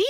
be 0.00 0.09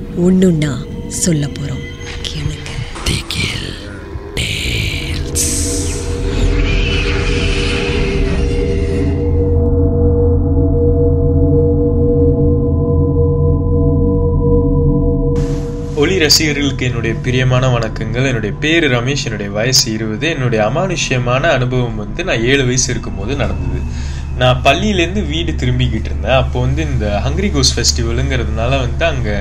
ஒண்ணுன்னா 0.17 0.85
சொல்ல 1.07 1.45
போறோம். 1.45 1.83
கேளுங்க. 2.21 2.69
ஒளி 15.95 16.17
ரசிகர்களுக்கு 16.19 16.85
என்னுடைய 16.85 17.15
பிரியமான 17.15 17.77
வணக்கங்கள். 17.77 18.25
என்னுடைய 18.25 18.55
பேர் 18.59 18.83
ரமேஷ் 18.91 19.23
என்னுடைய 19.23 19.51
வயசு 19.51 19.91
இருபது. 19.91 20.29
என்னுடைய 20.29 20.65
அமானுஷ்யமான 20.65 21.41
அனுபவம் 21.41 21.95
வந்து 21.95 22.23
நான் 22.23 22.43
ஏழு 22.43 22.65
வயசு 22.65 22.91
இருக்கும்போது 22.91 23.35
நடந்தது. 23.35 23.81
நான் 24.37 24.61
பள்ளியிலேருந்து 24.63 25.27
வீடு 25.27 25.51
திரும்பிக்கிட்டு 25.51 26.05
இருந்தேன். 26.05 26.31
அப்போ 26.31 26.59
வந்து 26.59 26.83
இந்த 26.83 27.21
ஹங்க்ரி 27.25 27.51
கோஸ் 27.51 27.73
ஃபெஸ்டிவலுங்கிறதுனால 27.75 28.69
வந்து 28.69 29.05
அங்கே 29.05 29.35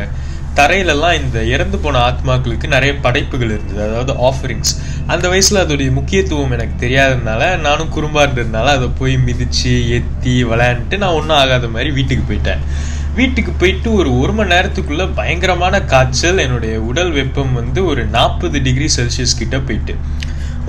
தரையிலலாம் 0.60 1.18
இந்த 1.22 1.38
இறந்து 1.54 1.78
போன 1.84 2.00
ஆத்மாக்களுக்கு 2.08 2.66
நிறைய 2.74 2.92
படைப்புகள் 3.04 3.52
இருந்தது. 3.54 3.82
அதாவது 3.88 4.12
ஆஃபரிங்ஸ் 4.28 4.72
அந்த 5.12 5.24
வயசில் 5.32 5.62
அதோடைய 5.62 5.90
முக்கியத்துவம் 5.98 6.54
எனக்கு 6.56 6.74
தெரியாததுனால 6.84 7.42
நானும் 7.66 7.92
குறும்பா 7.96 8.22
இருந்ததுனால 8.26 8.72
அதை 8.78 8.88
போய் 9.00 9.14
மிதித்து 9.26 9.72
எத்தி 9.98 10.34
விளையாண்டுட்டு 10.50 10.98
நான் 11.02 11.16
ஒன்றும் 11.20 11.38
ஆகாத 11.42 11.68
மாதிரி 11.76 11.90
வீட்டுக்கு 11.98 12.24
போயிட்டேன். 12.30 12.62
வீட்டுக்கு 13.18 13.52
போயிட்டு 13.60 13.88
ஒரு 14.00 14.10
ஒரு 14.22 14.32
மணி 14.38 14.52
நேரத்துக்குள்ளே 14.54 15.06
பயங்கரமான 15.18 15.80
காய்ச்சல் 15.92 16.42
என்னுடைய 16.44 16.74
உடல் 16.90 17.12
வெப்பம் 17.16 17.56
வந்து 17.60 17.80
ஒரு 17.92 18.02
நாற்பது 18.16 18.58
டிகிரி 18.66 18.88
செல்சியஸ் 18.96 19.40
கிட்ட 19.40 19.58
போயிட்டு. 19.68 19.94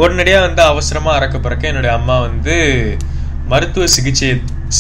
உடனடியாக 0.01 0.47
வந்து 0.47 0.63
அவசரமாக 0.71 1.17
அறக்க 1.17 1.37
பறக்க 1.45 1.73
என்னுடைய 1.73 1.93
அம்மா 1.99 2.17
வந்து 2.27 2.55
மருத்துவ 3.53 3.85
சிகிச்சை 3.97 4.29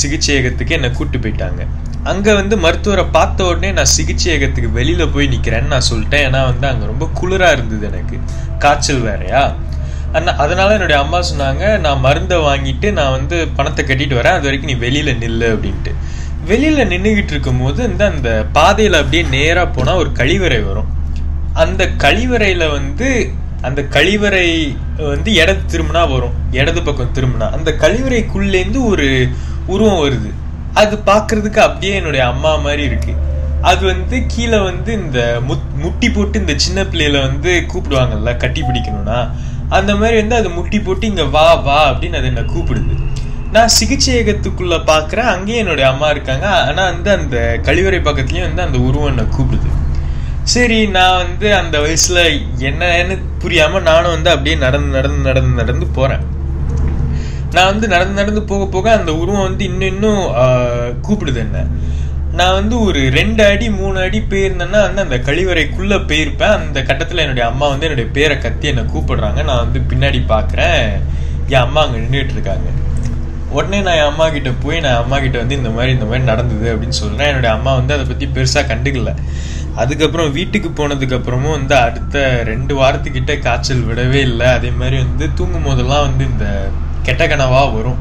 சிகிச்சையகத்துக்கு 0.01 0.75
என்னை 0.77 0.91
கூப்பிட்டு 0.91 1.21
போயிட்டாங்க. 1.23 1.61
அங்கே 2.03 2.33
வந்து 2.33 2.57
மருத்துவரை 2.57 3.05
பார்த்த 3.11 3.45
உடனே 3.45 3.71
நான் 3.71 3.91
சிகிச்சையகத்துக்கு 3.97 4.71
வெளியில் 4.71 5.09
போய் 5.09 5.27
நிற்கிறேன்னு 5.27 5.73
நான் 5.73 5.89
சொல்லிட்டேன். 5.93 6.23
ஏன்னா 6.27 6.43
வந்து 6.43 6.67
அங்கே 6.67 6.85
ரொம்ப 6.85 7.09
குளிராக 7.21 7.51
இருந்தது 7.51 7.87
எனக்கு. 7.87 8.19
காய்ச்சல் 8.59 8.99
வேறையா? 8.99 9.55
அண்ணா 10.13 10.35
அதனால 10.35 10.73
என்னுடைய 10.73 11.01
அம்மா 11.01 11.19
சொன்னாங்க 11.19 11.79
நான் 11.79 11.99
மருந்தை 11.99 12.37
வாங்கிட்டு 12.37 12.91
நான் 12.91 13.11
வந்து 13.11 13.47
பணத்தை 13.47 13.85
கட்டிட்டு 13.85 14.17
வரேன். 14.19 14.37
அது 14.37 14.41
வரைக்கும் 14.41 14.71
நீ 14.71 14.75
வெளியில் 14.75 15.17
நில்லு 15.17 15.49
அப்படின்ட்டு. 15.55 15.93
வெளியில் 16.45 16.87
நின்றுக்கிட்டு 16.87 17.33
இருக்கும்போது 17.35 17.83
இந்த 17.83 18.05
அந்த 18.05 18.45
பாதையில் 18.53 18.93
அப்படியே 18.93 19.23
நேராக 19.23 19.67
போனால் 19.67 19.95
ஒரு 19.95 20.09
கழிவறை 20.09 20.65
வரும். 20.65 20.89
அந்த 21.53 21.89
கழிவறையில் 21.97 22.71
வந்து 22.71 23.29
அந்த 23.61 23.81
கழிவறை 23.81 24.77
வந்து 24.97 25.33
இடது 25.33 25.61
திரும்பினா 25.71 26.11
வரும். 26.11 26.33
இடது 26.51 26.81
பக்கம் 26.81 27.13
திரும்பினா. 27.13 27.49
அந்த 27.51 27.75
கழிவறைக்குள்ளேருந்து 27.79 28.85
ஒரு 28.85 29.27
உருவம் 29.65 30.09
வருது. 30.09 30.31
அது 30.73 30.95
பார்க்கறதுக்கு 31.05 31.57
அப்படியே 31.57 31.95
என்னுடைய 31.95 32.27
அம்மா 32.27 32.55
மாதிரி 32.55 32.83
இருக்கு. 32.83 33.13
அது 33.61 33.85
வந்து 33.85 34.23
கீழே 34.27 34.59
வந்து 34.59 34.93
இந்த 34.93 35.39
முத் 35.47 35.73
முட்டி 35.75 36.09
போட்டு 36.09 36.39
இந்த 36.39 36.53
சின்ன 36.57 36.83
பிள்ளையில 36.83 37.21
வந்து 37.21 37.65
கூப்பிடுவாங்கல்ல 37.73 38.37
கட்டி 38.37 38.61
பிடிக்கணும்னா 38.61 39.29
அந்த 39.69 39.95
மாதிரி 39.95 40.17
வந்து 40.17 40.35
அது 40.35 40.49
முட்டி 40.49 40.79
போட்டு 40.79 41.07
இங்க 41.07 41.23
வா 41.23 41.53
வா 41.53 41.89
அப்படின்னு 41.89 42.15
அது 42.15 42.25
என்ன 42.25 42.41
கூப்பிடுது. 42.41 42.95
நான் 43.51 43.69
சிகிச்சையகத்துக்குள்ள 43.79 44.75
பாக்குறேன் 44.85 45.31
அங்கேயும் 45.33 45.59
என்னுடைய 45.59 45.89
அம்மா 45.89 46.09
இருக்காங்க. 46.09 46.47
ஆனா 46.47 46.83
வந்து 46.83 47.11
அந்த 47.11 47.59
கழிவறை 47.63 47.99
பக்கத்துலயும் 48.03 48.47
வந்து 48.47 48.61
அந்த 48.61 48.77
உருவம் 48.77 49.07
என்னை 49.07 49.23
கூப்பிடுது. 49.37 49.69
சரி 50.43 50.87
நான் 50.87 51.17
வந்து 51.17 51.55
அந்த 51.55 51.79
வயசுல 51.79 52.19
என்னன்னு 52.59 53.17
புரியாம 53.43 53.81
நானும் 53.81 54.11
வந்து 54.11 54.29
அப்படியே 54.29 54.55
நடந்து 54.55 54.87
நடந்து 54.87 55.17
நடந்து 55.17 55.55
நடந்து 55.55 55.85
போறேன். 55.85 56.39
நான் 57.55 57.69
வந்து 57.71 57.87
நடந்து 57.93 58.19
நடந்து 58.19 58.41
போக 58.51 58.65
போக 58.73 58.87
அந்த 58.97 59.11
உருவம் 59.21 59.47
வந்து 59.47 59.63
இன்னும் 59.69 59.91
இன்னும் 59.93 60.21
கூப்பிடுது 61.05 61.39
என்ன. 61.45 61.63
நான் 62.39 62.57
வந்து 62.57 62.75
ஒரு 62.87 62.99
ரெண்டு 63.17 63.41
அடி 63.51 63.65
மூணு 63.79 63.97
அடி 64.03 64.19
போயிருந்தேன்னா 64.31 64.81
வந்து 64.87 65.01
அந்த 65.05 65.17
கழிவறைக்குள்ள 65.27 65.95
போயிருப்பேன். 66.09 66.53
அந்த 66.59 66.79
கட்டத்தில் 66.89 67.23
என்னுடைய 67.23 67.45
அம்மா 67.51 67.65
வந்து 67.71 67.87
என்னுடைய 67.87 68.07
பேரை 68.17 68.35
கத்தி 68.45 68.67
என்னை 68.71 68.83
கூப்பிடுறாங்க. 68.93 69.39
நான் 69.49 69.63
வந்து 69.63 69.79
பின்னாடி 69.91 70.19
பார்க்குறேன் 70.33 70.83
என் 71.53 71.63
அம்மா 71.65 71.81
அங்கே 71.85 71.99
நின்றுட்டு 72.03 72.35
இருக்காங்க. 72.37 72.69
உடனே 73.55 73.79
நான் 73.85 73.97
என் 74.01 74.09
அம்மா 74.11 74.25
கிட்ட 74.35 74.51
போய் 74.63 74.83
நான் 74.85 74.99
அம்மா 75.03 75.17
கிட்ட 75.23 75.37
வந்து 75.41 75.57
இந்த 75.59 75.71
மாதிரி 75.77 75.91
இந்த 75.95 76.07
மாதிரி 76.09 76.25
நடந்தது 76.29 76.67
அப்படின்னு 76.73 76.99
சொல்கிறேன் 76.99 77.29
என்னுடைய 77.31 77.51
அம்மா 77.57 77.71
வந்து 77.79 77.95
அதை 77.95 78.05
பற்றி 78.11 78.27
பெருசாக 78.35 78.63
கண்டுக்கல. 78.69 79.13
அதுக்கப்புறம் 79.81 80.29
வீட்டுக்கு 80.37 80.69
போனதுக்கப்புறமும் 80.79 81.55
வந்து 81.57 81.75
அடுத்த 81.87 82.23
ரெண்டு 82.51 82.73
வாரத்துக்கிட்ட 82.79 83.35
காய்ச்சல் 83.47 83.85
விடவே 83.89 84.21
இல்லை. 84.29 84.47
அதே 84.59 84.71
மாதிரி 84.79 84.97
வந்து 85.05 85.27
தூங்கும் 85.39 85.67
போதெல்லாம் 85.67 86.05
வந்து 86.07 86.23
இந்த 86.31 86.47
கெட்ட 87.07 87.23
கனவா 87.33 87.61
வரும். 87.75 87.99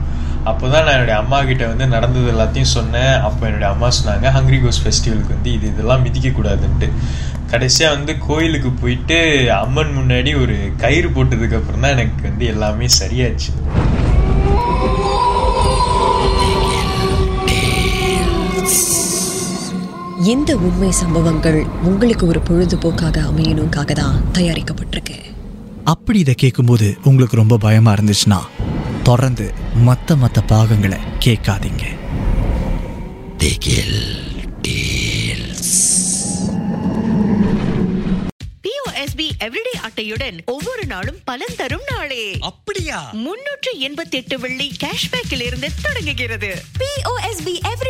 அப்போதான் 0.50 0.84
நான் 0.86 0.94
என்னுடைய 0.96 1.16
அம்மா 1.22 1.38
கிட்ட 1.48 1.64
வந்து 1.70 1.86
நடந்தது 1.94 2.28
எல்லாத்தையும் 2.34 2.74
சொன்னேன். 2.76 3.14
அப்போ 3.28 3.42
என்னுடைய 3.48 3.70
அம்மா 3.74 3.88
சொன்னாங்க 3.98 4.28
ஹங்க்ரி 4.36 4.58
கோஸ் 4.62 4.80
ஃபெஸ்டிவலுக்கு 4.84 5.34
வந்து 5.36 5.52
இது 5.56 5.66
இதெல்லாம் 5.72 6.04
மிதிக்க 6.06 6.28
கூடாதுன்ட்டு 6.28 6.88
கடைசியா 7.52 7.88
வந்து 7.96 8.12
கோயிலுக்கு 8.26 8.70
போயிட்டு 8.82 9.18
அம்மன் 9.62 9.94
முன்னாடி 9.98 10.32
ஒரு 10.42 10.56
கயிறு 10.82 11.08
போட்டதுக்கு 11.16 11.58
அப்புறம் 11.60 11.84
தான் 11.84 11.94
எனக்கு 11.96 12.28
வந்து 12.28 12.46
எல்லாமே 12.52 12.88
சரியாச்சு. 13.00 13.50
இந்த 20.32 20.50
உண்மை 20.66 20.88
சம்பவங்கள் 21.02 21.58
உங்களுக்கு 21.88 22.24
ஒரு 22.32 22.40
பொழுதுபோக்காக 22.48 23.18
அமையணுக்காக 23.30 23.92
தான் 24.00 24.16
தயாரிக்கப்பட்டிருக்கு. 24.36 25.16
அப்படி 25.92 26.18
இதை 26.24 26.34
கேட்கும்போது 26.42 26.88
உங்களுக்கு 27.08 27.40
ரொம்ப 27.42 27.58
பயமா 27.66 27.92
இருந்துச்சுன்னா 27.96 28.40
தொடர்ந்து 29.02 29.52
மத்த 29.86 30.14
மத்த 30.14 30.46
பாகங்களை 30.46 30.98
கேட்காதீங்க. 31.24 31.98
பிஓஎஸ்பி 38.68 39.30
எவ்ரிடே 39.40 39.74
அட்டையுடன் 39.82 40.44
ஒவ்வொரு 40.44 40.86
நாளும் 40.86 41.18
பலன் 41.24 41.56
தரும் 41.56 41.80
நாளே. 41.90 42.36
அப்படியா? 42.40 43.08
முன்னூற்று 43.12 43.72
எண்பத்தி 43.80 44.10
எட்டு 44.10 44.38
வெள்ளி 44.38 44.76
கேஷ்பேக்கில் 44.82 45.42
இருந்து 45.42 45.68
தொடங்குகிறது. 45.82 46.62
POSB 46.78 47.60
everyday 47.60 47.89